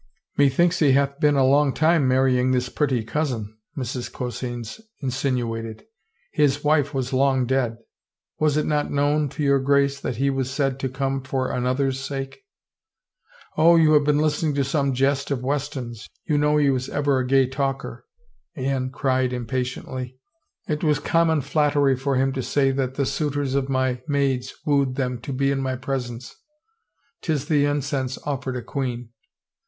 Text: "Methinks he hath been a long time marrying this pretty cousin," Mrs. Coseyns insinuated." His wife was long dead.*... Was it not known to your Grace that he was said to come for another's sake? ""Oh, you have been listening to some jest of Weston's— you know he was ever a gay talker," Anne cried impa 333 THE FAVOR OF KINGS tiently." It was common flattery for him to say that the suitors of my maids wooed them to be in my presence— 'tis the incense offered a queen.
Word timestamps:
"Methinks 0.39 0.79
he 0.79 0.93
hath 0.93 1.19
been 1.19 1.35
a 1.35 1.45
long 1.45 1.71
time 1.75 2.07
marrying 2.07 2.49
this 2.49 2.69
pretty 2.69 3.03
cousin," 3.03 3.55
Mrs. 3.77 4.11
Coseyns 4.11 4.81
insinuated." 4.99 5.83
His 6.41 6.63
wife 6.63 6.91
was 6.91 7.13
long 7.13 7.45
dead.*... 7.45 7.77
Was 8.39 8.57
it 8.57 8.65
not 8.65 8.89
known 8.89 9.29
to 9.29 9.43
your 9.43 9.59
Grace 9.59 9.99
that 9.99 10.15
he 10.15 10.31
was 10.31 10.49
said 10.49 10.79
to 10.79 10.89
come 10.89 11.21
for 11.21 11.51
another's 11.51 11.99
sake? 11.99 12.39
""Oh, 13.59 13.75
you 13.75 13.93
have 13.93 14.03
been 14.03 14.17
listening 14.17 14.55
to 14.55 14.63
some 14.63 14.95
jest 14.95 15.29
of 15.29 15.43
Weston's— 15.43 16.07
you 16.27 16.35
know 16.39 16.57
he 16.57 16.71
was 16.71 16.89
ever 16.89 17.19
a 17.19 17.27
gay 17.27 17.45
talker," 17.47 18.07
Anne 18.55 18.89
cried 18.89 19.29
impa 19.29 19.47
333 19.49 19.59
THE 19.61 19.65
FAVOR 19.67 19.81
OF 19.81 19.99
KINGS 19.99 20.13
tiently." 20.15 20.67
It 20.73 20.83
was 20.83 20.97
common 20.99 21.41
flattery 21.41 21.95
for 21.95 22.15
him 22.15 22.33
to 22.33 22.41
say 22.41 22.71
that 22.71 22.95
the 22.95 23.05
suitors 23.05 23.53
of 23.53 23.69
my 23.69 24.01
maids 24.07 24.51
wooed 24.65 24.95
them 24.95 25.19
to 25.21 25.31
be 25.31 25.51
in 25.51 25.61
my 25.61 25.75
presence— 25.75 26.33
'tis 27.21 27.45
the 27.45 27.65
incense 27.65 28.17
offered 28.25 28.57
a 28.57 28.63
queen. 28.63 29.09